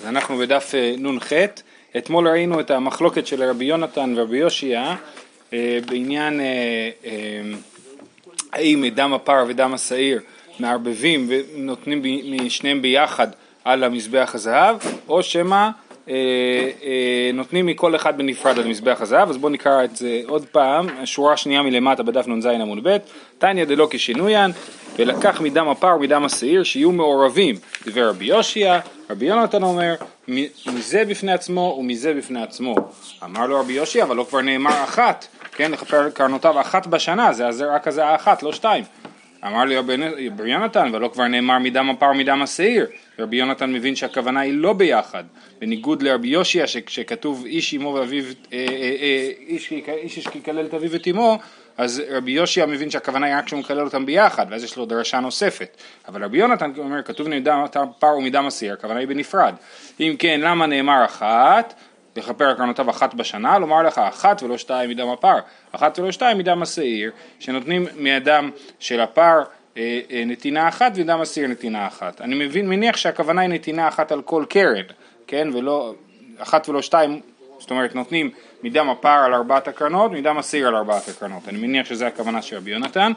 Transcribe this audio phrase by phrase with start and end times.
[0.00, 1.32] אז אנחנו בדף אה, נ"ח,
[1.96, 4.94] אתמול ראינו את המחלוקת של רבי יונתן ורבי יושיע
[5.52, 6.90] אה, בעניין אה,
[8.52, 10.20] האם דם הפר ודם השעיר
[10.58, 12.02] מערבבים ונותנים
[12.46, 13.28] משניהם ביחד
[13.64, 14.76] על המזבח הזהב,
[15.08, 15.68] או שמא
[17.34, 21.32] נותנים מכל אחד בנפרד על מזבח הזהב, אז בואו נקרא את זה עוד פעם, השורה
[21.32, 22.96] השנייה מלמטה בדף נ"ז עמוד ב',
[23.38, 24.50] תניא דלא כשינוין,
[24.96, 27.56] ולקח מדם הפר ומדם השעיר שיהיו מעורבים,
[27.86, 28.80] דבר רבי יושיע,
[29.10, 29.94] רבי יונתן אומר,
[30.66, 32.74] מזה בפני עצמו ומזה בפני עצמו.
[33.24, 37.48] אמר לו רבי יושיע, אבל לא כבר נאמר אחת, כן, לכפר קרנותיו אחת בשנה, זה
[37.48, 38.84] הזרע כזה האחת, לא שתיים.
[39.46, 39.94] אמר לי רבי
[40.44, 42.86] יונתן, אבל לא כבר נאמר מדם הפר ומדם השעיר.
[43.18, 45.24] רבי יונתן מבין שהכוונה היא לא ביחד,
[45.58, 49.72] בניגוד לרבי יושיע שכתוב איש אמו ואביו, אה, אה, אה, איש
[50.16, 51.38] איש יקלל את אביו ואת אמו,
[51.78, 55.20] אז רבי יושיע מבין שהכוונה היא רק שהוא מקלל אותם ביחד, ואז יש לו דרשה
[55.20, 55.76] נוספת.
[56.08, 59.54] אבל רבי יונתן אומר, כתוב מדם הפר ומדם השעיר, הכוונה היא בנפרד.
[60.00, 61.74] אם כן, למה נאמר אחת?
[62.16, 65.38] לכפר קרנותיו אחת בשנה, לומר לך אחת ולא שתיים מדם הפר,
[65.72, 69.42] אחת ולא שתיים מדם השעיר, שנותנים מהדם של הפר
[69.76, 72.20] אה, אה, נתינה אחת ודם השעיר נתינה אחת.
[72.20, 74.84] אני מבין, מניח שהכוונה היא נתינה אחת על כל קרן,
[75.26, 75.94] כן, ולא,
[76.38, 77.20] אחת ולא שתיים,
[77.58, 78.30] זאת אומרת נותנים
[78.62, 81.48] מדם הפר על ארבעת הקרנות, מדם השעיר על ארבעת הקרנות.
[81.48, 83.12] אני מניח שזה הכוונה של רבי יונתן.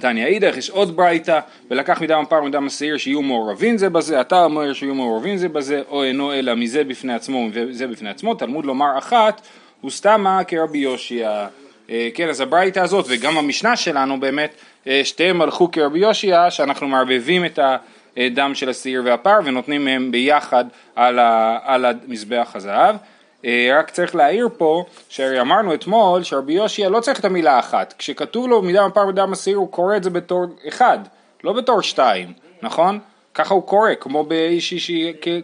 [0.00, 4.44] תניא אידך, יש עוד ברייתא, ולקח מדם הפר ומדם השעיר שיהיו מעורבים זה בזה, אתה
[4.44, 8.66] אומר שיהיו מעורבים זה בזה, או אינו אלא מזה בפני עצמו וזה בפני עצמו, תלמוד
[8.66, 9.40] לומר אחת,
[9.80, 11.46] הוא סתמה כרבי יושיע.
[11.90, 14.54] אה, כן, אז הברייתא הזאת וגם המשנה שלנו באמת,
[14.86, 17.58] אה, שתיהם הלכו כרבי יושיע, שאנחנו מערבבים את
[18.16, 20.64] הדם של השעיר והפר ונותנים מהם ביחד
[20.96, 21.18] על,
[21.84, 22.96] המזבח הזהב.
[23.44, 27.94] אה, רק צריך להעיר פה, שהרי אמרנו אתמול שרבי יושיע לא צריך את המילה אחת,
[27.98, 30.98] כשכתוב לו מדם הפר ודם השעיר הוא קורא את זה בתור אחד,
[31.44, 32.98] לא בתור שתיים, נכון?
[33.34, 34.90] ככה הוא קורא, כמו באיש איש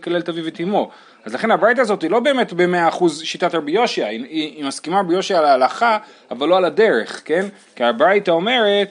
[0.03, 0.91] כלל ואת אמו.
[1.25, 4.65] אז לכן הברייתא הזאת היא לא באמת במאה אחוז שיטת רבי יושיע, היא, היא, היא
[4.65, 5.99] מסכימה רבי יושיע על ההלכה,
[6.31, 7.47] אבל לא על הדרך, כן?
[7.77, 8.89] כי הברייתא אומרת,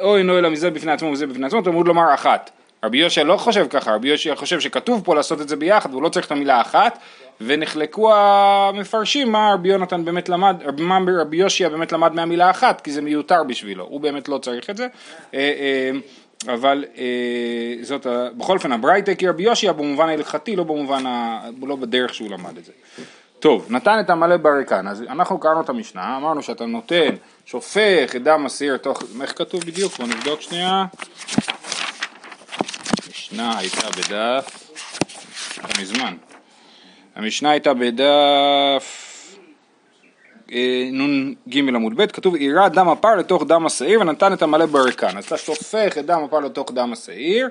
[0.00, 2.50] אוי נו אלא מזה בפני עצמו וזה בפני עצמו, תלמוד לומר אחת.
[2.84, 6.02] רבי יושיע לא חושב ככה, רבי יושיע חושב שכתוב פה לעשות את זה ביחד והוא
[6.02, 6.98] לא צריך את המילה אחת
[7.40, 12.92] ונחלקו המפרשים מה רבי יונתן באמת למד, מה רבי יושיע באמת למד מהמילה אחת כי
[12.92, 14.86] זה מיותר בשבילו, הוא באמת לא צריך את זה
[15.34, 15.90] אה, אה,
[16.54, 17.04] אבל אה,
[17.82, 18.06] זאת,
[18.36, 22.56] בכל אופן הברייתא כי רבי יושיע במובן ההלכתי, לא במובן, ה, לא בדרך שהוא למד
[22.58, 22.72] את זה.
[23.40, 27.14] טוב, נתן את המלא בריקן, אז אנחנו קראנו את המשנה, אמרנו שאתה נותן,
[27.46, 29.98] שופך את דם הסיר תוך, איך כתוב בדיוק?
[29.98, 30.84] בוא נבדוק שנייה.
[33.06, 34.70] המשנה הייתה בדף,
[35.80, 36.14] מזמן.
[37.20, 39.16] המשנה הייתה בדף
[40.52, 45.18] אה, נ"ג עמוד ב', כתוב עירה דם הפר לתוך דם השעיר ונתן את המלא בריקן.
[45.18, 47.48] אז אתה שופך את דם הפר לתוך דם השעיר,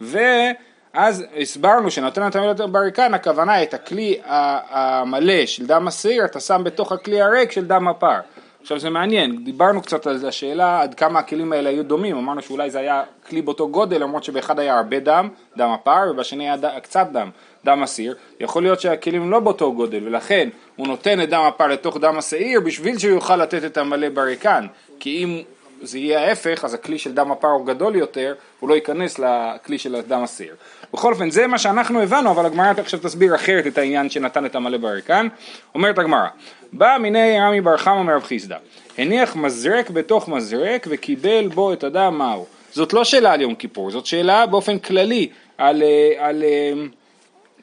[0.00, 6.62] ואז הסברנו שנתן את המלא בריקן, הכוונה את הכלי המלא של דם השעיר, אתה שם
[6.64, 8.20] בתוך הכלי הריק של דם הפר.
[8.62, 12.70] עכשיו זה מעניין, דיברנו קצת על השאלה עד כמה הכלים האלה היו דומים, אמרנו שאולי
[12.70, 16.78] זה היה כלי באותו גודל, למרות שבאחד היה הרבה דם, דם הפר, ובשני היה ד...
[16.82, 17.30] קצת דם,
[17.66, 21.96] דם הסיר, יכול להיות שהכלים לא באותו גודל, ולכן הוא נותן את דם הפר לתוך
[21.96, 24.66] דם השעיר בשביל שהוא יוכל לתת את המלא בריקן,
[25.00, 25.42] כי אם
[25.82, 29.78] זה יהיה ההפך, אז הכלי של דם הפר הוא גדול יותר, הוא לא ייכנס לכלי
[29.78, 30.54] של דם הסיר.
[30.92, 34.54] בכל אופן, זה מה שאנחנו הבנו, אבל הגמרא עכשיו תסביר אחרת את העניין שנתן את
[34.54, 35.28] המלא בריקן.
[35.74, 36.28] אומרת הגמרא,
[36.72, 38.56] בא מיני רמי בר חמא מרב חיסדא,
[38.98, 42.46] הניח מזרק בתוך מזרק וקיבל בו את הדם מהו.
[42.72, 45.28] זאת לא שאלה על יום כיפור, זאת שאלה באופן כללי
[45.58, 46.44] על, אה, על, על,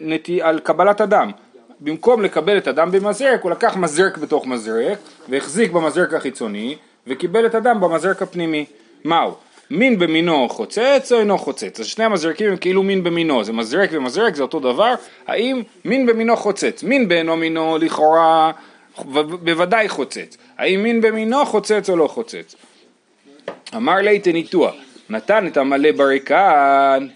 [0.02, 1.32] אה, על קבלת הדם.
[1.80, 4.98] במקום לקבל את הדם במזרק, הוא לקח מזרק בתוך מזרק,
[5.30, 6.76] והחזיק במזרק החיצוני,
[7.08, 8.66] וקיבל את הדם במזרק הפנימי.
[9.04, 9.36] מהו?
[9.72, 11.80] מין במינו חוצץ או אינו חוצץ?
[11.80, 14.94] אז שני המזרקים הם כאילו מין במינו, זה מזרק ומזרק זה אותו דבר,
[15.28, 16.84] האם מין במינו חוצץ?
[16.84, 18.52] מין באינו מינו לכאורה
[19.44, 22.56] בוודאי חוצץ, האם מין במינו חוצץ או לא חוצץ?
[23.76, 24.76] אמר ליה תניתוה,
[25.10, 27.08] נתן את המלא בריקן,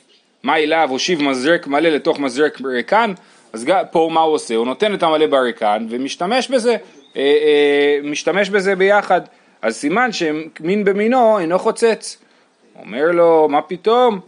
[0.47, 3.14] מאי לאו הושיב מזרק מלא לתוך מזרק בריקן?
[3.53, 4.55] אז פה מה הוא עושה?
[4.55, 9.22] הוא נותן את המלא בריקן ומשתמש בזה, אה, אה, משתמש בזה ביחד.
[9.61, 12.17] אז סימן שמין במינו אינו חוצץ.
[12.79, 14.20] אומר לו, מה פתאום?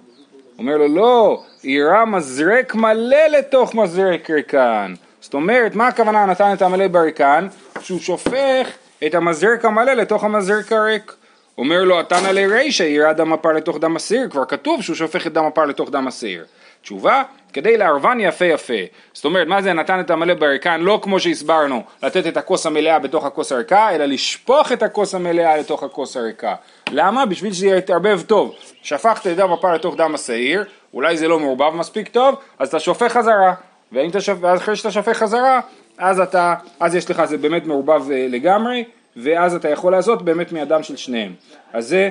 [0.58, 4.94] אומר לו, לא, עירה מזרק מלא לתוך מזרק ריקן.
[5.22, 7.48] זאת אומרת, מה הכוונה נתן את המלא בריקן?
[7.82, 8.68] שהוא שופך
[9.08, 11.14] את המזרק המלא לתוך המזרק הריק.
[11.60, 15.34] אומר לו, התנא לרישא, אירה דם הפר לתוך דם הסיר, כבר כתוב שהוא שופך את
[15.34, 16.46] דם הפר לתוך דם הסיר.
[16.82, 17.24] תשובה,
[17.54, 18.74] כדי לערבן יפה יפה.
[19.14, 20.82] זאת אומרת, מה זה נתן את המלא בריקן?
[20.82, 25.58] לא כמו שהסברנו, לתת את הכוס המלאה בתוך הכוס הריקה, אלא לשפוך את הכוס המלאה
[25.58, 26.56] לתוך הכוס הריקה.
[26.92, 27.26] למה?
[27.26, 28.56] בשביל שזה יתערבב טוב.
[28.82, 30.64] שפכת את דם הפר לתוך דם השעיר,
[30.94, 33.54] אולי זה לא מעורבב מספיק טוב, אז אתה שופך חזרה,
[33.92, 35.60] ואם אתה שופך, אחרי שאתה שופך חזרה,
[35.98, 38.84] אז אתה, אז יש לך, זה באמת מעורבב אה, לגמרי,
[39.24, 41.34] ואז אתה יכול לעשות באמת מהדם של שניהם.
[41.74, 42.10] אז זה,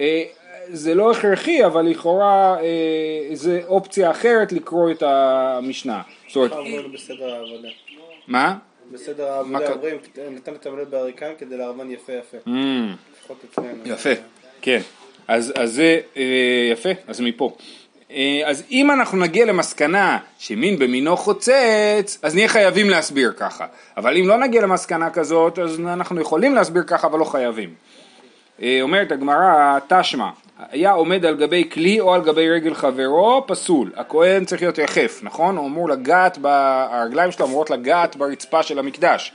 [0.00, 0.24] אה,
[0.68, 6.02] זה לא הכרחי, אבל לכאורה אה, זה אופציה אחרת לקרוא את המשנה.
[6.28, 6.52] זאת אומרת.
[8.26, 8.56] מה?
[8.92, 9.98] בסדר העבודה אומרים,
[10.30, 12.36] נתן את המלט בעריקן כדי לערבן יפה יפה.
[12.46, 12.50] Mm.
[13.84, 14.10] יפה,
[14.62, 14.80] כן.
[15.28, 17.56] אז, אז זה אה, יפה, אז מפה.
[18.12, 23.66] אה, אז אם אנחנו נגיע למסקנה שמין במינו חוצץ, אז נהיה חייבים להסביר ככה.
[23.96, 27.74] אבל אם לא נגיע למסקנה כזאת, אז אנחנו יכולים להסביר ככה, אבל לא חייבים.
[28.62, 30.30] אה, אומרת הגמרא, תשמע,
[30.70, 33.92] היה עומד על גבי כלי או על גבי רגל חברו, פסול.
[33.96, 35.56] הכהן צריך להיות יחף, נכון?
[35.56, 36.46] הוא אמור לגעת, ב...
[36.90, 39.32] הרגליים שלו אמורות לגעת ברצפה של המקדש.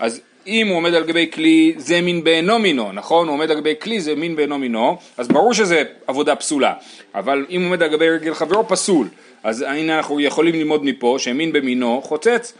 [0.00, 3.28] אז אם הוא עומד על גבי כלי, זה מין בעינו מינו, נכון?
[3.28, 6.72] הוא עומד על גבי כלי, זה מין בעינו מינו, אז ברור שזה עבודה פסולה.
[7.14, 9.08] אבל אם הוא עומד על גבי רגל חברו, פסול.
[9.44, 12.52] אז הנה אנחנו יכולים ללמוד מפה שמין במינו חוצץ.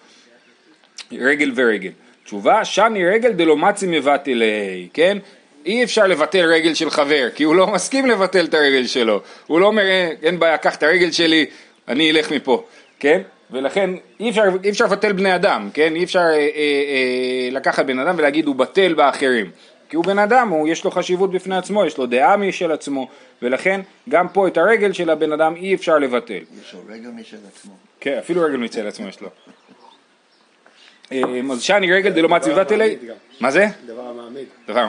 [1.13, 1.91] רגל ורגל.
[2.25, 5.19] תשובה, שני רגל דלא מצי מבטלי, כן?
[5.67, 9.21] אי אפשר לבטל רגל של חבר, כי הוא לא מסכים לבטל את הרגל שלו.
[9.47, 11.47] הוא לא אומר, "אה, אין בעיה, קח את הרגל שלי,
[11.89, 12.65] אני אלך מפה,
[13.01, 13.21] כן?
[13.51, 13.91] ולכן
[14.21, 15.97] אי אפשר, אי אפשר לבטל בני אדם, כן?
[15.97, 19.51] אי אפשר אה, אה, אה, לקחת בן אדם ולהגיד הוא בטל באחרים.
[19.89, 23.09] כי הוא בן אדם, הוא, יש לו חשיבות בפני עצמו, יש לו דעה משל עצמו,
[23.43, 26.41] ולכן גם פה את הרגל של הבן אדם אי אפשר לבטל.
[26.63, 27.73] יש לו רגל משל עצמו.
[28.01, 29.29] כן, אפילו רגל מצל עצמו יש לו.
[31.13, 31.23] אה,
[31.53, 33.15] אז שאני רגל דלא מצי מבטלי, מעמיד גם.
[33.41, 33.67] מה זה?
[33.87, 34.47] דבר המעמיד.
[34.69, 34.87] דבר.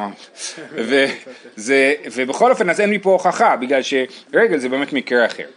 [0.71, 5.47] וזה, ובכל אופן אז אין מפה הוכחה, בגלל שרגל זה באמת מקרה אחר.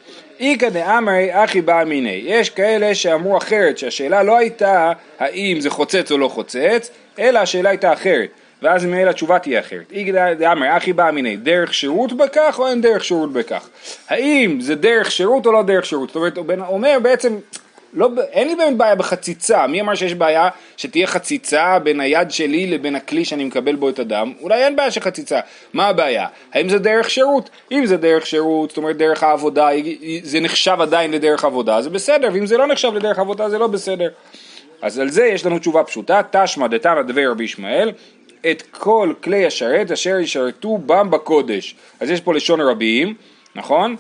[0.41, 6.13] איכא דאמרי אחי בא מיני, יש כאלה שאמרו אחרת, שהשאלה לא הייתה האם זה חוצץ
[6.13, 8.29] או לא חוצץ, אלא השאלה הייתה אחרת,
[8.63, 9.93] ואז ממילא התשובה תהיה אחרת.
[9.93, 13.69] איכא דאמרי אחי בא מיני, דרך שירות בכך או אין דרך שירות בכך?
[14.09, 16.09] האם זה דרך שירות או לא דרך שירות?
[16.09, 17.37] זאת אומרת, הוא אומר בעצם
[17.93, 22.67] לא, אין לי באמת בעיה בחציצה, מי אמר שיש בעיה שתהיה חציצה בין היד שלי
[22.67, 24.33] לבין הכלי שאני מקבל בו את הדם?
[24.41, 25.41] אולי אין בעיה של חציצה,
[25.73, 26.27] מה הבעיה?
[26.53, 27.51] האם זה דרך שירות?
[27.73, 29.69] אם זה דרך שירות, זאת אומרת דרך העבודה,
[30.23, 33.67] זה נחשב עדיין לדרך עבודה, זה בסדר, ואם זה לא נחשב לדרך עבודה זה לא
[33.67, 34.09] בסדר.
[34.83, 37.93] אז על זה יש לנו תשובה פשוטה, תשמע דתנא דבי רבי ישמעאל,
[38.51, 41.75] את כל כלי השרת אשר ישרתו בם בקודש.
[42.01, 43.15] אז יש פה לשון רבים,
[43.55, 43.97] נכון?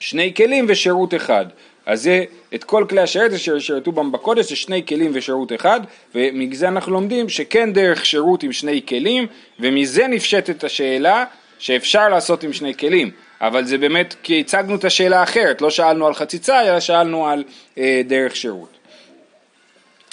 [0.00, 1.46] שני כלים ושירות אחד.
[1.88, 2.24] אז זה
[2.54, 5.80] את כל כלי השרת אשר ישרתו בם בקודש זה שני כלים ושירות אחד
[6.14, 9.26] ומזה אנחנו לומדים שכן דרך שירות עם שני כלים
[9.60, 11.24] ומזה נפשטת השאלה
[11.58, 16.06] שאפשר לעשות עם שני כלים אבל זה באמת כי הצגנו את השאלה האחרת לא שאלנו
[16.06, 17.44] על חציצה אלא שאלנו על
[17.78, 18.78] אה, דרך שירות.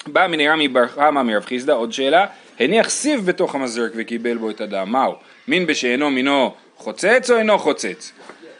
[0.07, 2.25] בא מנהרה מבר חמא מרב חיסדא, עוד שאלה,
[2.60, 5.13] הניח סיב בתוך המזרק וקיבל בו את הדם, מהו?
[5.48, 8.12] מין בשאינו מינו חוצץ או אינו חוצץ?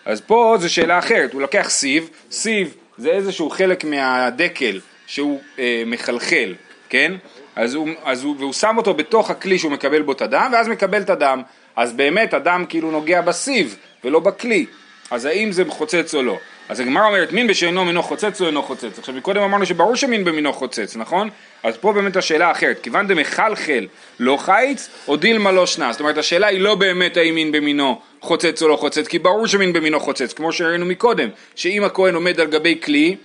[0.06, 5.83] אז פה זו שאלה אחרת, הוא לוקח סיב, סיב זה איזשהו חלק מהדקל שהוא אה,
[5.86, 6.53] מחלחל,
[6.89, 7.13] כן?
[7.56, 10.68] אז הוא, אז הוא, והוא שם אותו בתוך הכלי שהוא מקבל בו את הדם, ואז
[10.68, 11.42] מקבל את הדם.
[11.75, 14.65] אז באמת הדם כאילו נוגע בסיב ולא בכלי.
[15.12, 16.38] אז האם זה חוצץ או לא?
[16.69, 19.00] אז הגמרא אומרת מין בשאינו מינו חוצץ או אינו חוצץ.
[19.00, 21.30] עכשיו מקודם אמרנו שברור שמין במינו חוצץ, נכון?
[21.63, 23.88] אז פה באמת השאלה אחרת, כיוון דמחלחל
[24.19, 25.91] לא חיץ או דילמה לא שנה.
[25.91, 29.48] זאת אומרת השאלה היא לא באמת האם מין במינו חוצץ או לא חוצץ, כי ברור
[29.48, 33.16] שמין במינו חוצץ, כמו שראינו מקודם, שאם הכהן עומד על גבי כלי,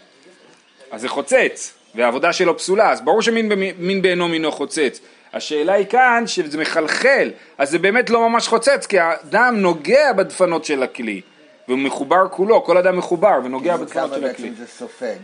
[0.91, 5.01] אז זה חוצץ, והעבודה שלו פסולה, אז ברור שמין במי- מין בעינו מינו חוצץ.
[5.33, 10.65] השאלה היא כאן שזה מחלחל, אז זה באמת לא ממש חוצץ, כי הדם נוגע בדפנות
[10.65, 11.21] של הכלי,
[11.69, 14.51] והוא מחובר כולו, כל אדם מחובר ונוגע בדפנות כמה של הכלי.
[14.59, 15.17] זה סופג.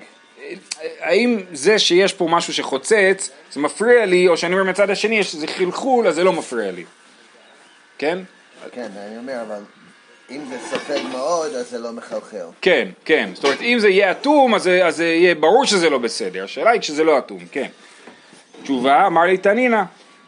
[1.00, 5.34] האם זה שיש פה משהו שחוצץ, זה מפריע לי, או שאני אומר מצד השני, יש
[5.34, 6.84] איזה חלחול, אז זה לא מפריע לי.
[7.98, 8.18] כן?
[8.72, 9.60] כן, אני אומר, אבל
[10.30, 12.44] אם זה סופג מאוד, אז זה לא מחלחל.
[12.60, 13.28] כן, כן.
[13.34, 16.44] זאת אומרת, אם זה יהיה אטום, אז, זה- יהיה ברור שזה לא בסדר.
[16.44, 17.66] השאלה היא כשזה לא אטום, כן.
[18.62, 19.82] תשובה, אמר לי תנינא,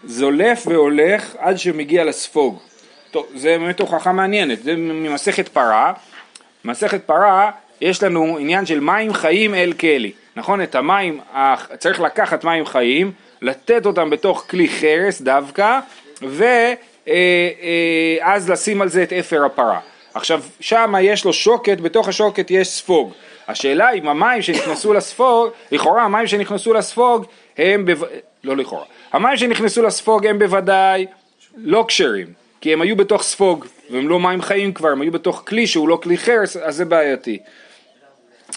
[0.04, 2.58] זולף והולך עד שמגיע לספוג.
[3.10, 5.92] טוב, זה באמת הוכחה מעניינת, זה ממסכת פרה.
[6.64, 10.12] מסכת פרה, יש לנו עניין של מים חיים אל כלי.
[10.36, 10.62] נכון?
[10.62, 11.20] את המים,
[11.78, 15.80] צריך לקחת מים חיים, לתת אותם בתוך כלי חרס דווקא,
[17.08, 19.80] ואז לשים על זה את אפר הפרה.
[20.14, 23.12] עכשיו, שם יש לו שוקת, בתוך השוקת יש ספוג.
[23.48, 27.24] השאלה אם המים שנכנסו לספוג, לכאורה המים שנכנסו לספוג
[27.58, 28.06] הם, בו...
[28.44, 31.06] לא לכאורה, המים שנכנסו לספוג הם בוודאי
[31.56, 32.26] לא כשרים,
[32.60, 35.88] כי הם היו בתוך ספוג, והם לא מים חיים כבר, הם היו בתוך כלי שהוא
[35.88, 37.38] לא כלי חרס, אז זה בעייתי.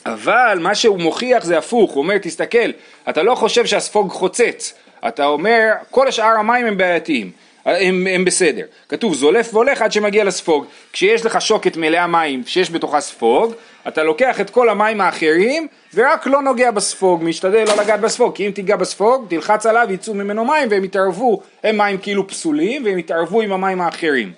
[0.06, 2.70] אבל מה שהוא מוכיח זה הפוך, הוא אומר תסתכל,
[3.10, 4.74] אתה לא חושב שהספוג חוצץ,
[5.08, 7.32] אתה אומר כל השאר המים הם בעייתיים,
[7.66, 8.66] הם, הם בסדר.
[8.90, 13.54] כתוב זולף והולך עד שמגיע לספוג, כשיש לך שוקת מלאה מים שיש בתוכה ספוג,
[13.88, 18.48] אתה לוקח את כל המים האחרים ורק לא נוגע בספוג, משתדל לא לגעת בספוג, כי
[18.48, 23.00] אם תיגע בספוג, תלחץ עליו, יצאו ממנו מים והם יתערבו, הם מים כאילו פסולים והם
[23.00, 24.32] יתערבו עם המים האחרים.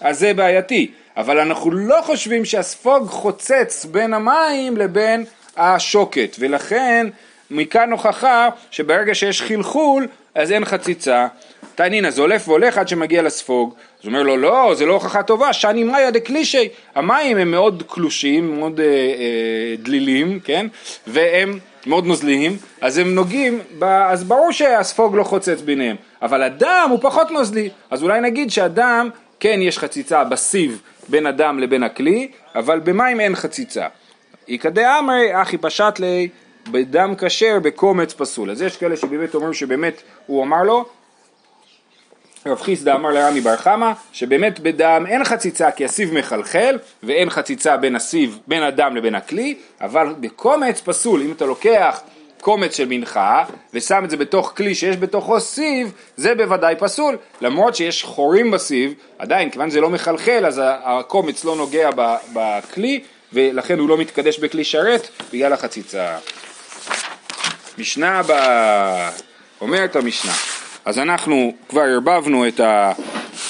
[0.00, 5.24] אז זה בעייתי, אבל אנחנו לא חושבים שהספוג חוצץ בין המים לבין
[5.56, 7.06] השוקת, ולכן
[7.50, 11.26] מכאן הוכחה שברגע שיש חלחול אז אין חציצה.
[11.74, 15.22] תענינא זה הולך והולך עד שמגיע לספוג, אז הוא אומר לו לא, זה לא הוכחה
[15.22, 20.66] טובה, שאני מאיה דקלישי, המים הם מאוד קלושים, מאוד אה, אה, דלילים, כן,
[21.06, 26.88] והם מאוד נוזליים, אז הם נוגעים, ב, אז ברור שהספוג לא חוצץ ביניהם, אבל הדם
[26.90, 32.28] הוא פחות נוזלי, אז אולי נגיד שהדם, כן יש חציצה בסיב בין הדם לבין הכלי,
[32.54, 33.86] אבל במים אין חציצה.
[34.48, 36.28] איכא דאמרי אחי פשט לי
[36.70, 38.50] בדם כשר בקומץ פסול.
[38.50, 40.84] אז יש כאלה שבאמת אומרים שבאמת הוא אמר לו,
[42.46, 47.76] רב חיסדא אמר לרמי בר חמא, שבאמת בדם אין חציצה כי הסיב מחלחל ואין חציצה
[47.76, 52.00] בין הסיב, בין הדם לבין הכלי, אבל בקומץ פסול, אם אתה לוקח
[52.40, 57.16] קומץ של מנחה ושם את זה בתוך כלי שיש בתוכו סיב, זה בוודאי פסול.
[57.40, 61.90] למרות שיש חורים בסיב, עדיין, כיוון שזה לא מחלחל, אז הקומץ לא נוגע
[62.32, 63.00] בכלי,
[63.32, 66.16] ולכן הוא לא מתקדש בכלי שרת בגלל החציצה.
[67.78, 69.10] משנה הבאה,
[69.60, 70.32] אומרת המשנה,
[70.84, 72.92] אז אנחנו כבר ערבבנו את, ה,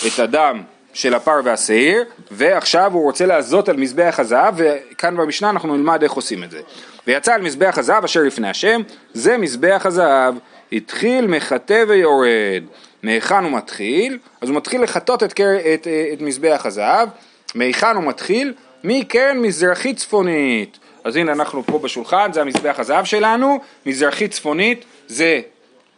[0.07, 0.63] את הדם
[0.93, 6.13] של הפר והשעיר, ועכשיו הוא רוצה לעזות על מזבח הזהב, וכאן במשנה אנחנו נלמד איך
[6.13, 6.61] עושים את זה.
[7.07, 8.81] ויצא על מזבח הזהב אשר לפני השם,
[9.13, 10.35] זה מזבח הזהב,
[10.73, 12.63] התחיל מחטא ויורד.
[13.03, 14.19] מהיכן הוא מתחיל?
[14.41, 15.41] אז הוא מתחיל לחטות את,
[15.75, 17.09] את, את מזבח הזהב,
[17.55, 18.55] מהיכן הוא מתחיל?
[18.85, 20.79] מקרן מזרחית צפונית.
[21.05, 25.41] אז הנה אנחנו פה בשולחן, זה המזבח הזהב שלנו, מזרחית צפונית זה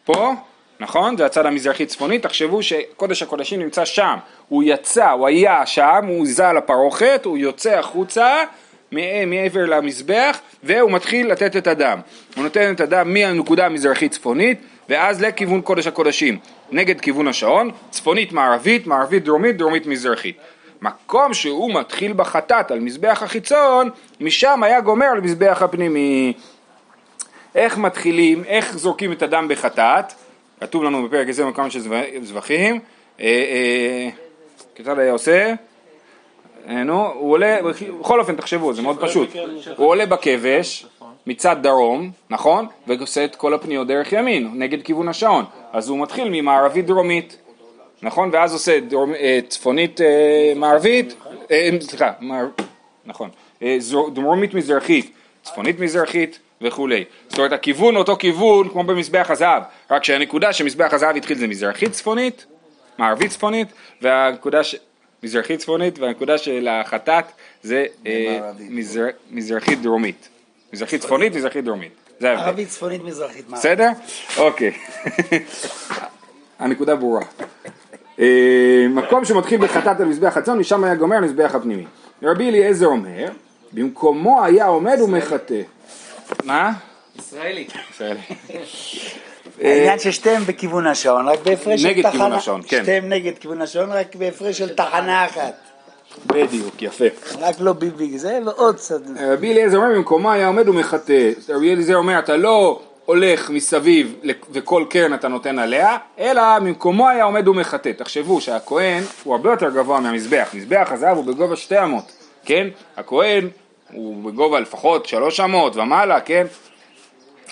[0.04, 0.34] פה,
[0.80, 1.16] נכון?
[1.16, 4.16] זה הצד המזרחי צפוני, תחשבו שקודש הקודשים נמצא שם,
[4.48, 8.44] הוא יצא, הוא היה שם, הוא זע לפרוכת, הוא יוצא החוצה
[9.26, 12.00] מעבר למזבח והוא מתחיל לתת את הדם.
[12.36, 16.38] הוא נותן את הדם מהנקודה המזרחית צפונית ואז לכיוון קודש הקודשים,
[16.70, 20.36] נגד כיוון השעון, צפונית מערבית, מערבית דרומית, דרומית מזרחית.
[20.82, 23.90] מקום שהוא מתחיל בחטאת על מזבח החיצון,
[24.20, 26.32] משם היה גומר על מזבח הפנימי.
[27.54, 30.12] איך מתחילים, איך זורקים את הדם בחטאת?
[30.60, 31.80] כתוב לנו בפרק הזה מקום של
[32.22, 32.80] זבחים.
[33.20, 34.08] אה, אה,
[34.74, 35.54] כיצד היה עושה?
[36.68, 37.58] אה, נו, הוא עולה,
[38.00, 39.28] בכל אופן תחשבו, זה מאוד פשוט.
[39.76, 40.86] הוא עולה בכבש
[41.26, 42.66] מצד דרום, נכון?
[42.86, 45.44] ועושה את כל הפניות דרך ימין, נגד כיוון השעון.
[45.72, 47.36] אז הוא מתחיל ממערבית דרומית.
[48.02, 48.30] נכון?
[48.32, 48.78] ואז עושה
[49.48, 50.00] צפונית
[50.56, 51.14] מערבית,
[51.80, 52.12] סליחה,
[53.06, 53.30] נכון,
[54.12, 55.10] דרומית מזרחית,
[55.42, 57.04] צפונית מזרחית וכולי.
[57.28, 61.92] זאת אומרת הכיוון אותו כיוון כמו במזבח הזהב, רק שהנקודה שמזבח הזהב התחיל זה מזרחית
[61.92, 62.46] צפונית,
[62.98, 63.68] מערבית צפונית,
[64.02, 64.76] והנקודה ש...
[65.22, 67.24] מזרחית צפונית והנקודה של החטאת
[67.62, 67.84] זה
[68.58, 69.06] מזר...
[69.30, 70.28] מזרחית דרומית.
[70.72, 71.92] מזרחית צפונית, מזרחית דרומית.
[72.20, 72.44] זה ההבדל.
[72.44, 73.48] ערבית צפונית מזרחית.
[73.48, 73.88] בסדר?
[74.38, 74.72] אוקיי.
[76.58, 77.22] הנקודה ברורה.
[78.20, 81.84] אה, מקום שמתחיל בחטאת על מזבח הצאן, משם היה גומר מזבח הפנימי.
[82.22, 83.28] רבי אליעזר אומר,
[83.72, 85.60] במקומו היה עומד ומחטא.
[86.44, 86.72] מה?
[87.18, 87.66] ישראלי.
[87.90, 88.20] ישראלי.
[89.62, 92.00] העניין ששתיהם בכיוון השעון, רק בהפרש של תחנה.
[92.00, 92.82] נגד כיוון השעון, כן.
[92.82, 95.54] שתיהם נגד כיוון השעון, רק בהפרש של תחנה אחת.
[96.26, 97.04] בדיוק, יפה.
[97.40, 99.00] רק לא ביבי זה ועוד קצת.
[99.20, 101.30] רבי אליעזר אומר, במקומו היה עומד ומחטא.
[101.48, 104.14] רבי אליעזר אומר, אתה לא הולך מסביב
[104.50, 107.92] וכל קרן אתה נותן עליה, אלא ממקומו היה עומד ומחטא.
[107.96, 112.12] תחשבו שהכהן הוא הרבה יותר גבוה מהמזבח, מזבח הזהב הוא בגובה שתי אמות,
[112.44, 112.66] כן?
[112.96, 113.48] הכהן
[113.92, 116.46] הוא בגובה לפחות שלוש אמות ומעלה, כן?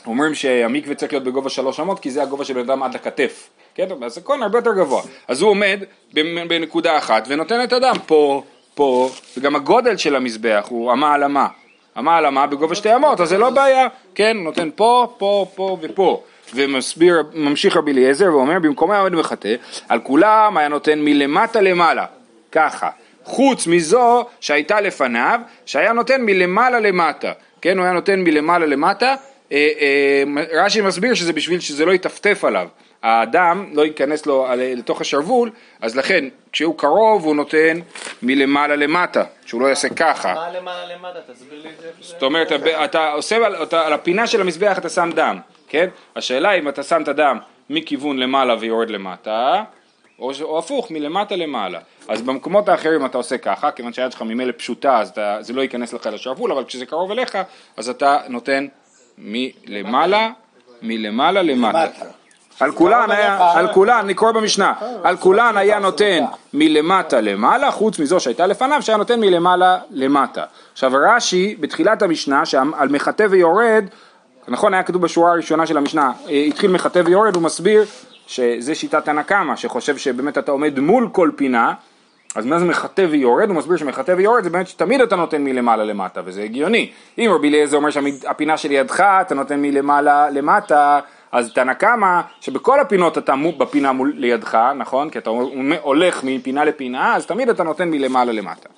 [0.07, 3.51] אומרים שהמקווה צריך להיות בגובה שלוש אמות כי זה הגובה של בן אדם עד הכתף,
[3.75, 3.89] כן?
[4.05, 5.03] אז הכהן הרבה יותר גבוה.
[5.29, 5.81] אז הוא עומד
[6.49, 8.43] בנקודה אחת ונותן את הדם פה,
[8.75, 11.47] פה, וגם הגודל של המזבח הוא אמה על אמה.
[11.99, 15.79] אמה על אמה בגובה שתי אמות, אז זה לא בעיה, כן, נותן פה, פה, פה
[15.81, 16.23] ופה.
[16.55, 19.55] ומסביר, ממשיך רבי אליעזר ואומר, במקום עומד מחטא,
[19.89, 22.07] על כולם היה נותן מלמטה למעלה,
[22.53, 22.91] ככה.
[23.25, 29.15] חוץ מזו שהייתה לפניו, שהיה נותן מלמעלה למטה, כן, הוא היה נותן מלמעלה למטה,
[29.53, 32.69] אה, אה, רש"י מסביר שזה בשביל שזה לא יטפטף עליו,
[33.03, 35.51] האדם לא ייכנס לו לתוך השרוול,
[35.81, 37.81] אז לכן כשהוא קרוב הוא נותן
[38.23, 40.35] מלמעלה למטה, שהוא לא יעשה ככה.
[40.35, 41.33] מה למעלה למטה?
[41.33, 41.89] תסביר לי את זה.
[42.01, 42.53] זאת אומרת,
[42.85, 43.37] אתה עושה,
[43.71, 45.39] על הפינה של המזבח אתה שם דם,
[45.69, 45.89] כן?
[46.17, 47.39] השאלה אם אתה שם את הדם
[47.71, 49.63] מכיוון למעלה ויורד למטה,
[50.19, 51.79] או, או הפוך, מלמטה למעלה.
[52.09, 55.63] אז במקומות האחרים אתה עושה ככה, כיוון שהיד שלך ממילא פשוטה, אז אתה, זה לא
[55.63, 57.39] ייכנס לך לשרוול, אבל כשזה קרוב אליך,
[57.77, 58.67] אז אתה נותן
[59.19, 60.31] מלמעלה,
[60.83, 61.87] מלמעלה למטה.
[62.61, 67.99] על כולן היה, על כולן, אני קורא במשנה, על כולן היה נותן מלמטה למעלה, חוץ
[67.99, 70.45] מזו שהייתה לפניו, שהיה נותן מלמעלה למטה.
[70.73, 73.85] עכשיו רש"י, בתחילת המשנה, שעל מחטא ויורד,
[74.49, 77.85] נכון, היה כתוב בשורה הראשונה של המשנה, אה, התחיל מחטא ויורד, הוא מסביר
[78.27, 81.73] שזה שיטת תנא קמא, שחושב שבאמת אתה עומד מול כל פינה,
[82.35, 83.49] אז מה זה מחטא ויורד?
[83.49, 86.91] הוא מסביר שמחטא ויורד זה באמת שתמיד אתה נותן מלמעלה למטה, וזה הגיוני.
[87.19, 91.01] אם רבי אליעזר אומר שהפינה שלידך אתה נותן מלמעלה למטה,
[91.33, 95.11] אז תנא קמא, שבכל הפינות אתה בפינה מול לידך, נכון?
[95.11, 95.31] כי אתה
[95.81, 98.69] הולך מפינה לפינה, אז תמיד אתה נותן מלמעלה למטה.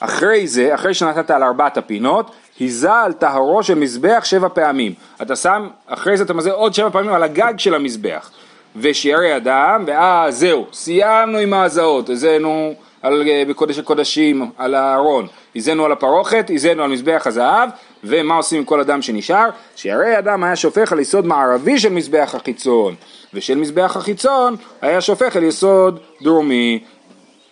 [0.00, 4.94] אחרי זה, אחרי שנתת על ארבעת הפינות, היזה על טהרו של מזבח שבע פעמים.
[5.22, 8.30] אתה שם, אחרי זה אתה מזה עוד שבע פעמים על הגג של המזבח.
[8.76, 15.26] ושיערי אדם, ואז זהו, סיימנו עם ההזעות, הזינו על, אה, בקודש הקודשים, על הארון,
[15.56, 17.68] הזינו על הפרוכת, הזינו על מזבח הזהב,
[18.04, 19.48] ומה עושים עם כל אדם שנשאר?
[19.76, 22.94] שיערי אדם היה שופך על יסוד מערבי של מזבח החיצון,
[23.34, 26.80] ושל מזבח החיצון היה שופך על יסוד דרומי.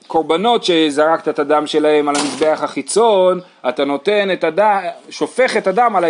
[0.09, 5.97] קורבנות שזרקת את הדם שלהם על המזבח החיצון, אתה נותן את הדם, שופך את הדם
[5.97, 6.05] על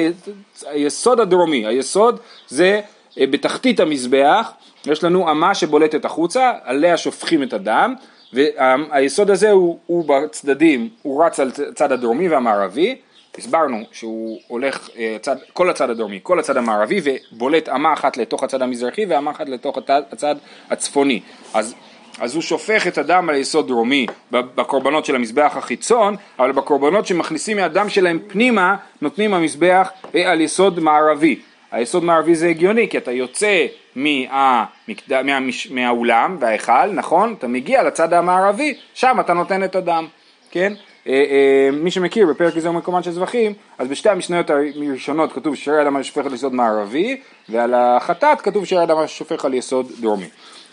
[0.67, 2.81] היסוד הדרומי, היסוד זה
[3.21, 4.53] אה, בתחתית המזבח,
[4.87, 7.95] יש לנו אמה שבולטת החוצה, עליה שופכים את הדם,
[8.33, 12.97] והיסוד הזה הוא, הוא בצדדים, הוא רץ על הצד הדרומי והמערבי,
[13.39, 18.43] הסברנו שהוא הולך אה, צד, כל הצד הדרומי, כל הצד המערבי ובולט אמה אחת לתוך
[18.43, 19.79] הצד המזרחי ואמה אחת לתוך
[20.13, 20.37] הצד
[20.71, 21.21] הצפוני.
[21.55, 21.75] אז
[22.21, 27.57] אז הוא שופך את הדם על יסוד דרומי בקורבנות של המזבח החיצון, אבל בקורבנות שמכניסים
[27.57, 31.39] מהדם שלהם פנימה, נותנים המזבח אה, על יסוד מערבי.
[31.73, 35.23] היסוד מערבי זה הגיוני, כי אתה יוצא מהמקד...
[35.23, 35.71] מהמש...
[35.71, 37.35] מהאולם וההיכל, נכון?
[37.39, 40.07] אתה מגיע לצד המערבי, שם אתה נותן את הדם,
[40.51, 40.73] כן?
[41.07, 45.83] אה, אה, מי שמכיר בפרק איזה מקומן של זבחים, אז בשתי המשניות הראשונות כתוב שירי
[45.83, 50.29] אדם השופך על יסוד מערבי, ועל החטאת כתוב שירי אדם השופך על יסוד דרומי.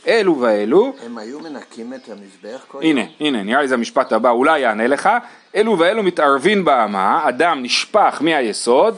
[0.07, 3.09] אלו ואלו, הם היו מנקים את המזבח כל הנה, יום?
[3.19, 5.09] הנה, נראה לי זה המשפט הבא, אולי יענה לך.
[5.55, 8.97] אלו ואלו מתערבין באמה, אדם נשפך מהיסוד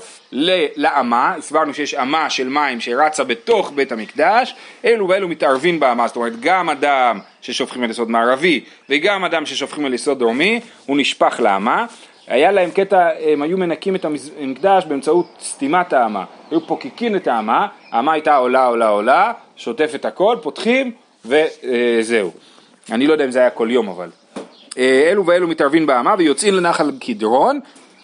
[0.76, 6.16] לאמה, הסברנו שיש אמה של מים שרצה בתוך בית המקדש, אלו ואלו מתערבין באמה, זאת
[6.16, 11.40] אומרת גם אדם ששופכים על יסוד מערבי וגם אדם ששופכים על יסוד דרומי, הוא נשפך
[11.44, 11.86] לאמה.
[12.28, 14.06] היה להם קטע, הם היו מנקים את
[14.40, 20.06] המקדש באמצעות סתימת האמה, היו פוקקים את האמה, האמה הייתה עולה עולה עולה, שוטף את
[20.06, 20.92] הכל, פותחים
[21.26, 22.32] וזהו.
[22.92, 24.10] אני לא יודע אם זה היה כל יום אבל.
[24.78, 27.60] אה, אלו ואלו מתערבים באמה ויוצאים לנחל קדרון.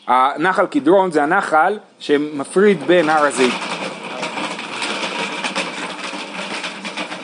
[0.08, 3.54] הנחל קדרון זה הנחל שמפריד בין הר הזית.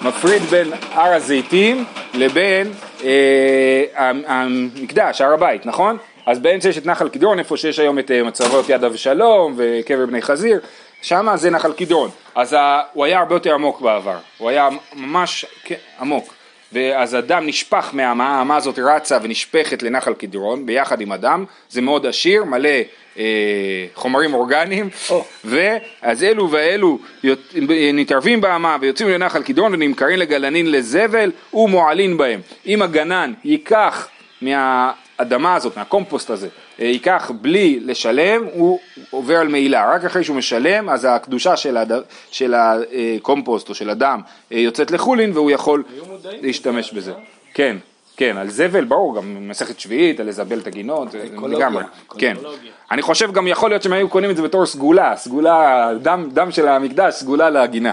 [0.01, 2.71] מפריד בין הר הזיתים לבין
[3.03, 3.83] אה,
[4.27, 5.97] המקדש, הר הבית, נכון?
[6.29, 10.05] אז באמצע יש את נחל קדרון, איפה שיש היום את אה, מצבות יד אבשלום וקבר
[10.05, 10.59] בני חזיר,
[11.01, 12.09] שם זה נחל קדרון.
[12.35, 16.33] אז ה, הוא היה הרבה יותר עמוק בעבר, הוא היה ממש כן, עמוק.
[16.73, 22.05] ואז הדם נשפך מהאמה, האמה הזאת רצה ונשפכת לנחל קדרון ביחד עם הדם, זה מאוד
[22.05, 22.69] עשיר, מלא
[23.17, 23.23] אה,
[23.95, 24.89] חומרים אורגניים,
[25.45, 26.99] ואז אלו ואלו
[27.93, 32.41] נתערבים באמה ויוצאים לנחל קדרון ונמכרים לגלנין לזבל ומועלין בהם.
[32.65, 34.07] אם הגנן ייקח
[35.19, 36.47] מהאדמה הזאת, מהקומפוסט הזה,
[36.79, 38.79] אה, ייקח בלי לשלם, הוא
[39.09, 41.91] עובר על מעילה, רק אחרי שהוא משלם, אז הקדושה של, הד...
[42.31, 45.83] של הקומפוסט או של הדם אה, יוצאת לחולין והוא יכול
[46.41, 47.13] להשתמש בזה.
[47.53, 47.77] כן,
[48.17, 51.83] כן, על זבל, ברור, גם מסכת שביעית, על לזבל את הגינות, אקולוגיה, לגמרי,
[52.17, 52.37] כן.
[52.91, 56.51] אני חושב גם יכול להיות שהם היו קונים את זה בתור סגולה, סגולה, דם, דם
[56.51, 57.91] של המקדש, סגולה לגינה.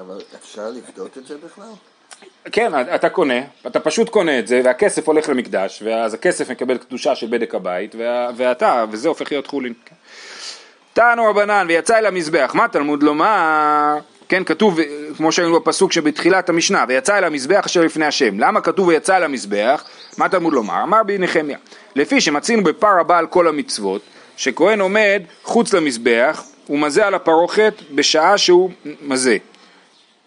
[0.00, 1.64] אבל אפשר לפדות את זה בכלל?
[2.52, 7.14] כן, אתה קונה, אתה פשוט קונה את זה, והכסף הולך למקדש, ואז הכסף מקבל קדושה
[7.14, 9.72] של בדק הבית, וה, ואתה, וזה הופך להיות חולין.
[10.92, 13.98] תענו רבנן, ויצא אל המזבח, מה תלמוד לומר?
[14.28, 14.78] כן, כתוב,
[15.16, 18.40] כמו שהיינו בפסוק שבתחילת המשנה, ויצא אל המזבח אשר לפני השם.
[18.40, 19.84] למה כתוב ויצא אל המזבח?
[20.18, 20.82] מה תלמוד לומר?
[20.82, 21.58] אמר בי נחמיה,
[21.96, 24.02] לפי שמצינו בפר הבא על כל המצוות,
[24.36, 28.70] שכהן עומד חוץ למזבח, הוא מזה על הפרוכת בשעה שהוא
[29.02, 29.36] מזה.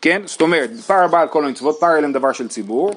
[0.02, 0.22] כן?
[0.26, 2.92] זאת אומרת, פר הבא על כל המצוות, פר אליהם דבר של ציבור,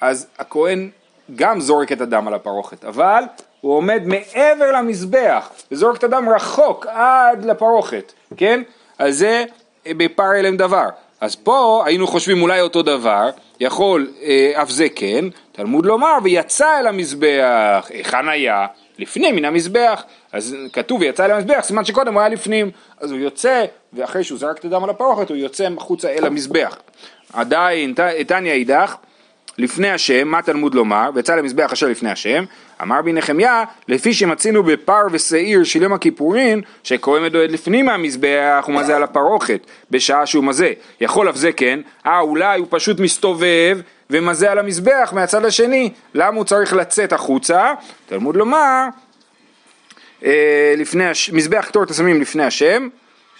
[0.00, 0.90] אז הכהן
[1.36, 3.22] גם זורק את הדם על הפרוכת, אבל
[3.60, 8.62] הוא עומד מעבר למזבח, וזורק את הדם רחוק עד לפרוכת, כן?
[8.98, 9.44] אז זה
[9.86, 10.86] אה, בפר אליהם דבר.
[11.20, 16.80] אז פה היינו חושבים אולי אותו דבר, יכול אה, אף זה כן, תלמוד לומר, ויצא
[16.80, 18.66] אל המזבח, היכן היה?
[18.98, 23.20] לפנים מן המזבח, אז כתוב ויצא אל המזבח, סימן שקודם הוא היה לפנים, אז הוא
[23.20, 26.78] יוצא, ואחרי שהוא זרק את הדם על הפרוכת, הוא יוצא החוצה אל המזבח.
[27.32, 27.94] עדיין,
[28.26, 28.96] תניא אידך,
[29.58, 31.10] לפני השם, מה תלמוד לומר?
[31.14, 32.44] ויצא למזבח אשר לפני השם,
[32.82, 38.96] אמר בי נחמיה, לפי שמצינו בפר ושעיר של יום הכיפורים, שקוראים מדועד לפנים מהמזבח ומזה
[38.96, 40.72] על הפרוכת, בשעה שהוא מזה.
[41.00, 43.80] יכול אף זה כן, אה אולי הוא פשוט מסתובב
[44.10, 47.72] ומזה על המזבח מהצד השני, למה הוא צריך לצאת החוצה?
[48.06, 48.84] תלמוד לומר,
[50.24, 51.30] אה, לפני, הש...
[51.30, 52.88] מזבח קטורת הסמים לפני השם,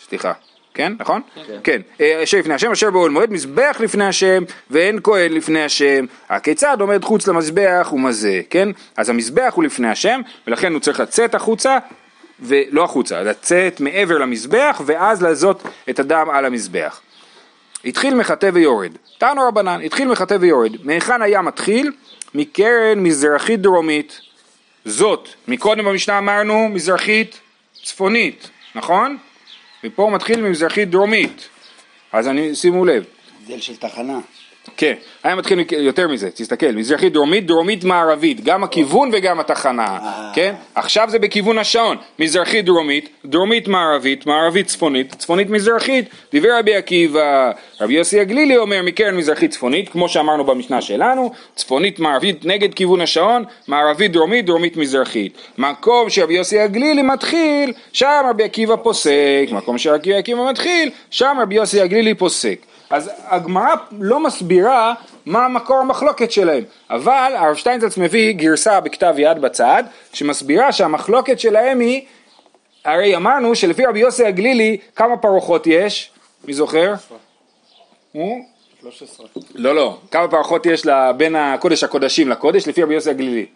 [0.09, 0.33] סליחה,
[0.75, 1.21] כן, נכון?
[1.65, 1.81] כן.
[2.01, 6.05] אה, אשר לפני השם, אשר באוהל מועד, מזבח לפני השם, ואין כהן לפני השם.
[6.29, 8.69] הכיצד עומד חוץ למזבח ומזה, כן?
[8.97, 11.79] אז המזבח הוא לפני השם, ולכן הוא צריך לצאת החוצה,
[12.41, 17.01] ולא החוצה, לצאת מעבר למזבח, ואז לעזות את הדם על המזבח.
[17.85, 18.93] התחיל מחטא ויורד.
[19.19, 20.73] תנו רבנן, התחיל מחטא ויורד.
[20.85, 21.93] מהיכן היה מתחיל?
[22.35, 24.21] מקרן מזרחית דרומית.
[24.85, 27.41] זאת, מקודם במשנה אמרנו מזרחית
[27.85, 29.17] צפונית, נכון?
[29.85, 31.49] ופה הוא מתחיל ממזרחית דרומית.
[32.13, 33.05] אז אני, שימו לב,
[33.43, 34.19] הבדל של תחנה.
[34.77, 40.31] כן, היה מתחיל יותר מזה, תסתכל, מזרחית דרומית, דרומית מערבית, גם הכיוון וגם התחנה, אה.
[40.35, 40.55] כן?
[40.75, 47.51] עכשיו זה בכיוון השעון, מזרחית דרומית, דרומית מערבית, מערבית צפונית, צפונית מזרחית, דיבר רבי עקיבא,
[47.81, 53.01] רבי יוסי הגלילי אומר מקרן מזרחית צפונית, כמו שאמרנו במשנה שלנו, צפונית מערבית נגד כיוון
[53.01, 55.39] השעון, מערבית דרומית, דרומית מזרחית.
[55.59, 61.55] מקום שרבי יוסי הגלילי מתחיל, שם רבי עקיבא פוסק, מקום שרבי עקיבא מתחיל, שם רבי
[61.55, 62.68] יוסי הגלילי פוסק.
[62.91, 64.95] אז הגמרא לא מסבירה
[65.27, 71.81] מה מקור המחלוקת שלהם, אבל הרב שטיינזלץ מביא גרסה בכתב יד בצד, שמסבירה שהמחלוקת שלהם
[71.81, 72.03] היא,
[72.85, 76.11] הרי אמרנו שלפי רבי יוסי הגלילי כמה פרוחות יש?
[76.45, 76.95] מי זוכר?
[78.13, 78.45] הוא?
[78.81, 79.27] 13.
[79.55, 79.99] לא, לא.
[80.11, 83.47] כמה פרוחות יש בין הקודש הקודשים לקודש לפי רבי יוסי הגלילי?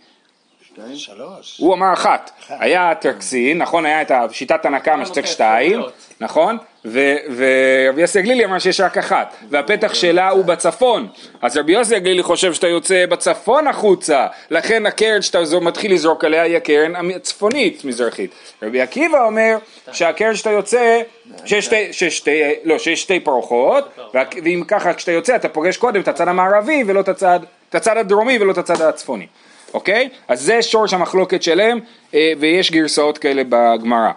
[0.95, 1.59] שלוש.
[1.59, 5.81] הוא אמר אחת, היה טרקסין, נכון, היה את שיטת הנקמה שצריך שתיים,
[6.22, 11.08] נכון, ורבי יוסי הגלילי אמר שיש רק אחת, והפתח שלה הוא בצפון,
[11.42, 16.42] אז רבי יוסי הגלילי חושב שאתה יוצא בצפון החוצה, לכן הקרן שאתה מתחיל לזרוק עליה
[16.42, 18.30] היא הקרן הצפונית מזרחית.
[18.62, 19.56] רבי עקיבא אומר
[19.92, 21.00] שהקרן שאתה יוצא,
[21.44, 21.68] שיש
[22.08, 22.76] שתי, לא,
[23.24, 27.74] פרוחות, ואם ככה כשאתה יוצא אתה פוגש קודם את הצד המערבי ולא את הצד, את
[27.74, 29.26] הצד הדרומי ולא את הצד הצפוני.
[29.74, 30.08] אוקיי?
[30.28, 31.80] אז זה שורש המחלוקת שלהם,
[32.14, 34.11] אה, ויש גרסאות כאלה בגמרא.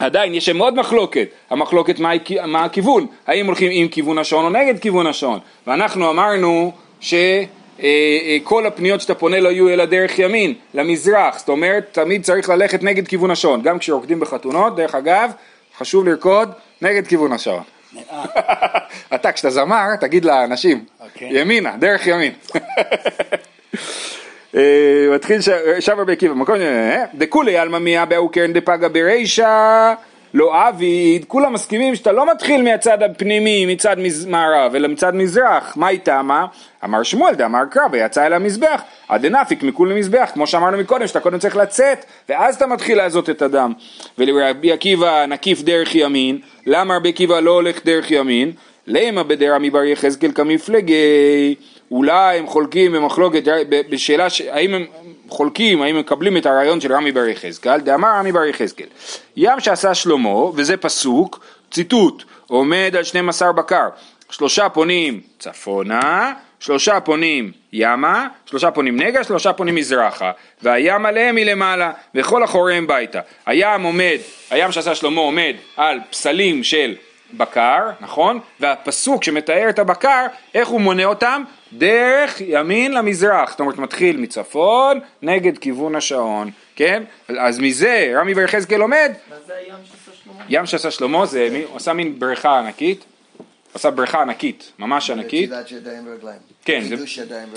[0.00, 2.10] אה, עדיין יש שם עוד מחלוקת, המחלוקת מה,
[2.46, 9.00] מה הכיוון, האם הולכים עם כיוון השעון או נגד כיוון השעון, ואנחנו אמרנו שכל הפניות
[9.00, 13.30] שאתה פונה לא יהיו אלא דרך ימין, למזרח, זאת אומרת תמיד צריך ללכת נגד כיוון
[13.30, 15.32] השעון, גם כשרוקדים בחתונות, דרך אגב,
[15.78, 16.52] חשוב לרקוד
[16.82, 17.62] נגד כיוון השעון.
[19.14, 21.40] אתה כשאתה זמר תגיד לאנשים, אוקיי.
[21.40, 22.32] ימינה, דרך ימין.
[24.56, 25.40] אה, מתחיל
[25.80, 29.94] שם רבי עקיבא, מקום, אה, דכולי עלמא מיה באו קרן דפגה ברישא,
[30.34, 35.88] לא עביד, כולם מסכימים שאתה לא מתחיל מהצד הפנימי, מצד מערב, אלא מצד מזרח, מה
[35.88, 36.46] איתה מה?
[36.84, 41.20] אמר שמואל דאמר קרא ויצא אל המזבח, עד דנפיק מכול למזבח, כמו שאמרנו מקודם, שאתה
[41.20, 43.72] קודם צריך לצאת, ואז אתה מתחיל לעזות את הדם.
[44.18, 48.52] ולרבי עקיבא נקיף דרך ימין, למה רבי עקיבא לא הולך דרך ימין?
[48.86, 51.54] למה בדרמי בר יחזקאל כמפלגי,
[51.90, 53.42] אולי הם חולקים במחלוקת,
[53.90, 54.86] בשאלה ש- האם הם
[55.28, 58.86] חולקים, האם מקבלים את הרעיון של רמי בר יחזקאל, דאמר רמי בר יחזקאל,
[59.36, 63.88] ים שעשה שלמה, וזה פסוק, ציטוט, עומד על 12 בקר,
[64.30, 70.30] שלושה פונים צפונה, שלושה פונים ימה, שלושה פונים נגע, שלושה פונים מזרחה,
[70.62, 73.20] והים עליהם מלמעלה, וכל אחוריהם ביתה.
[73.46, 74.16] הים עומד,
[74.50, 76.94] הים שעשה שלמה עומד על פסלים של
[77.32, 78.40] בקר, נכון?
[78.60, 81.42] והפסוק שמתאר את הבקר, איך הוא מונה אותם?
[81.72, 87.02] דרך ימין למזרח, זאת אומרת מתחיל מצפון נגד כיוון השעון, כן?
[87.38, 90.44] אז מזה רמי בר יחזקאל לומד, מה זה הים שעשה שלמה?
[90.48, 93.04] ים שעשה שלמה זה, מי- עשה מין בריכה ענקית,
[93.74, 95.50] עשה בריכה ענקית, ממש ענקית.
[96.64, 96.96] כן, זה-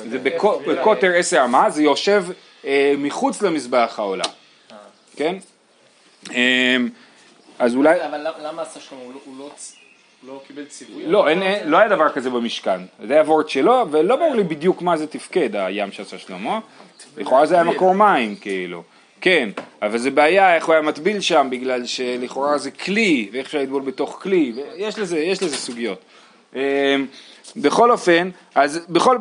[0.09, 0.19] זה.
[0.19, 2.25] בקו- בקוטר עשר אמה, זה יושב
[2.65, 4.23] אה, מחוץ למזבח העולה,
[5.15, 5.35] כן?
[6.35, 6.77] אה,
[7.59, 9.01] אז אולי, אבל למה- עשה שלמה?
[9.03, 9.49] הוא לא- לא
[10.21, 11.03] הוא לא קיבל ציווי?
[11.07, 14.43] לא, אין, אין, לא היה דבר כזה במשכן, זה היה וורט שלו, ולא ברור לי
[14.43, 16.59] בדיוק מה זה תפקד, הים שעשה שלמה,
[17.17, 18.83] לכאורה זה היה מקור מים, כאילו,
[19.21, 19.49] כן,
[19.81, 23.81] אבל זה בעיה איך הוא היה מטביל שם, בגלל שלכאורה זה כלי, ואיך אפשר לטבול
[23.81, 25.99] בתוך כלי, ויש לזה, יש לזה סוגיות.
[26.55, 26.59] אמ,
[27.55, 29.17] בכל אופן, אז בכל,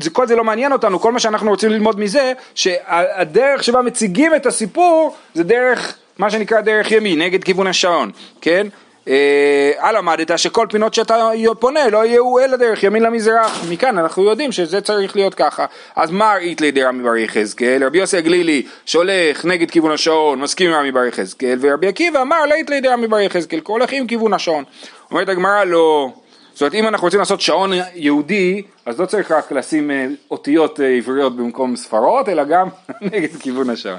[0.00, 4.34] זה, כל זה לא מעניין אותנו, כל מה שאנחנו רוצים ללמוד מזה, שהדרך שבה מציגים
[4.34, 8.66] את הסיפור, זה דרך, מה שנקרא דרך ימין, נגד כיוון השעון, כן?
[9.08, 11.28] אה, למדת שכל פינות שאתה
[11.58, 15.66] פונה לא יהיו אלא דרך ימין למזרח, מכאן אנחנו יודעים שזה צריך להיות ככה.
[15.96, 17.84] אז מה ראית לידי רמי בר יחזקאל?
[17.84, 22.46] רבי יוסי הגלילי שהולך נגד כיוון השעון, מסכים עם רמי בר יחזקאל, ורבי עקיבא אמר
[22.46, 24.64] לית לידי רמי בר יחזקאל, כי הולך עם כיוון השעון.
[25.10, 26.12] אומרת הגמרא לא,
[26.52, 30.80] זאת אומרת, אם אנחנו רוצים לעשות שעון יהודי, אז לא צריך רק לשים אה, אותיות
[30.80, 32.68] אה, עבריות במקום ספרות, אלא גם
[33.12, 33.98] נגד כיוון השעון.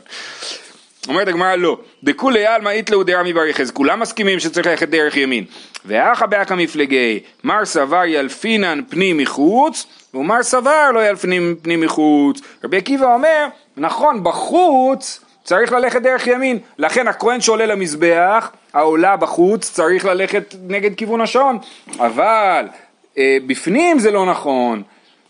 [1.08, 5.46] אומרת הגמרא לא, דכולי עלמא איתלאו דרמי ברכז, כולם מסכימים שצריך ללכת דרך ימין.
[5.86, 12.42] ואחא באקא מפלגי, מר סבר ילפינן פנים מחוץ, ומר סבר לא ילפינן פנים מחוץ.
[12.64, 19.72] רבי עקיבא אומר, נכון, בחוץ צריך ללכת דרך ימין, לכן הכהן שעולה למזבח, העולה בחוץ
[19.72, 21.58] צריך ללכת נגד כיוון השעון,
[22.00, 22.66] אבל
[23.18, 24.84] אה, בפנים זה לא נכון.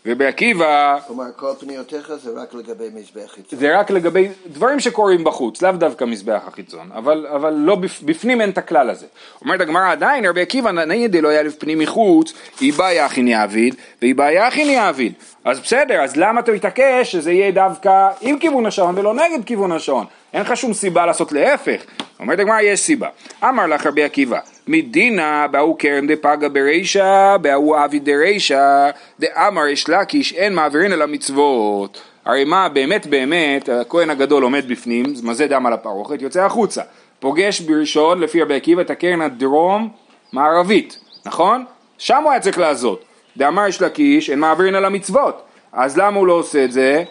[0.06, 3.58] רבי עקיבא כלומר, כל פניותיך זה רק לגבי מזבח חיצון.
[3.58, 8.40] זה רק לגבי דברים שקורים בחוץ, לאו דווקא מזבח החיצון, אבל, אבל לא בפ, בפנים
[8.40, 9.06] אין את הכלל הזה.
[9.44, 14.14] אומרת הגמרא עדיין, רבי עקיבא נגיד דלא יאלף פנים מחוץ, היא בעיה הכין יעביד, והיא
[14.14, 15.12] בעיה הכין יעביד.
[15.44, 19.72] אז בסדר, אז למה אתה מתעקש שזה יהיה דווקא עם כיוון השעון ולא נגד כיוון
[19.72, 20.06] השעון?
[20.32, 21.82] אין לך שום סיבה לעשות להפך.
[22.20, 23.08] אומרת הגמרא, יש סיבה.
[23.44, 24.38] אמר לך רבי עקיבא,
[24.68, 28.90] מדינא בהוא כרם דפגה ברישא, בהוא אבי דרישא,
[29.20, 32.00] דאמר יש לקיש, אין מעבירין על המצוות.
[32.24, 36.82] הרי מה באמת באמת, הכהן הגדול עומד בפנים, מזה דם על הפרוכת, יוצא החוצה.
[37.20, 39.88] פוגש בראשון, לפי רבי עקיבא, את הקרן הדרום
[40.32, 41.64] מערבית, נכון?
[41.98, 43.04] שם הוא היה צריך לעזות.
[43.36, 45.42] דאמר יש לקיש, אין מעבירין על המצוות.
[45.72, 47.04] אז למה הוא לא עושה את זה?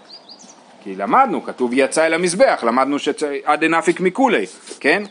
[0.83, 4.45] כי למדנו, כתוב יצא אל המזבח, למדנו שעד דנפיק מכוליה,
[4.79, 5.03] כן?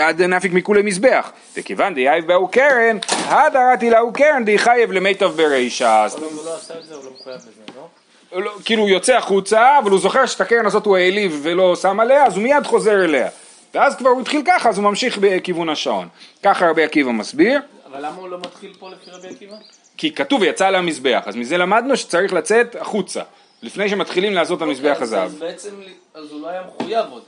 [0.00, 1.32] עד דנפיק מכוליה מזבח.
[1.56, 6.02] וכיוון דאיחייב בההוא קרן, הדר אתי לההוא קרן דאיחייב למיתב ברישא.
[6.04, 8.42] אז אבל הוא לא עשה את זה, הוא לא מחויב בזה, לא?
[8.42, 12.00] לא- כאילו הוא יוצא החוצה, אבל הוא זוכר שאת הקרן הזאת הוא העליב ולא שם
[12.00, 13.28] עליה, אז הוא מיד חוזר אליה.
[13.74, 16.08] ואז כבר הוא התחיל ככה, אז הוא ממשיך בכיוון השעון.
[16.42, 19.56] ככה רבי עקיבא מסביר, אבל למה הוא לא מתחיל פה לפי רבי עקיבא?
[19.96, 23.22] כי כתוב יצא למזבח, אז מזה למדנו שצריך לצאת החוצה,
[23.62, 25.24] לפני שמתחילים לעשות את המזבח אוקיי, אז- הזהב.
[25.26, 25.70] אז בעצם,
[26.14, 27.22] אז הוא לא היה מחויב עוד.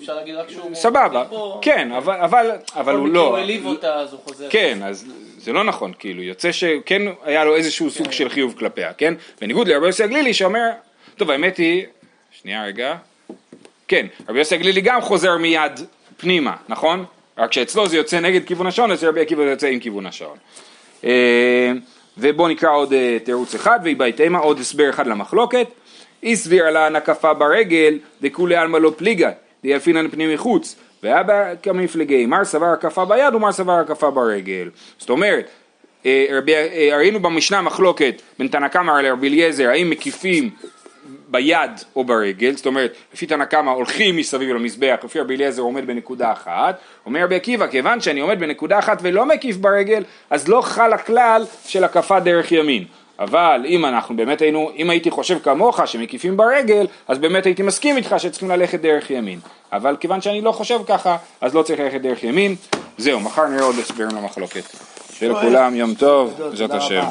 [0.00, 0.74] אפשר להגיד רק שהוא...
[0.74, 4.46] סבבה, מתחיל פה, כן, אבל, הוא מקרה הוא לא, העליב אותה, אז הוא חוזר.
[4.50, 5.06] כן, אז
[5.38, 9.14] זה לא נכון, כאילו, יוצא שכן היה לו איזשהו סוג של חיוב כלפיה, כן?
[9.40, 10.70] בניגוד לרבי יוסי הגלילי שאומר,
[11.16, 11.86] טוב, האמת היא,
[12.42, 12.96] שנייה רגע,
[13.88, 15.80] כן, רבי יוסי הגלילי גם חוזר מיד
[16.16, 17.04] פנימה, נכון?
[17.38, 20.38] רק שאצלו זה יוצא נגד כיוון השעון, אז רבי עקיבא זה יוצא עם כיוון השעון.
[22.18, 25.66] ובואו נקרא עוד אה, תירוץ אחד, והיא בהתאמה עוד הסבר אחד למחלוקת.
[26.22, 29.30] אי סביר לה הנקפה ברגל, דכולי עלמא לא פליגה,
[29.62, 34.70] דיאלפינן פנים מחוץ, ואבא כמפלגי, מר סבר הקפה ביד ומר סבר הקפה ברגל.
[34.98, 35.50] זאת אומרת,
[36.06, 40.50] אה, אה, ראינו במשנה מחלוקת בין תנא קמא לרבי אליעזר, האם מקיפים
[41.28, 45.86] ביד או ברגל, זאת אומרת, לפי תנא קמא הולכים מסביב למזבח, לפי רבי אליעזר עומד
[45.86, 50.60] בנקודה אחת, אומר רבי עקיבא, כיוון שאני עומד בנקודה אחת ולא מקיף ברגל, אז לא
[50.60, 52.84] חל הכלל של הקפה דרך ימין.
[53.18, 57.96] אבל אם אנחנו באמת היינו, אם הייתי חושב כמוך שמקיפים ברגל, אז באמת הייתי מסכים
[57.96, 59.38] איתך שצריכים ללכת דרך ימין.
[59.72, 62.54] אבל כיוון שאני לא חושב ככה, אז לא צריך ללכת דרך ימין.
[62.98, 64.62] זהו, מחר נראה עוד הסברים למחלוקת.
[65.12, 67.02] שיהיה לכולם יום טוב, בעזרת השם.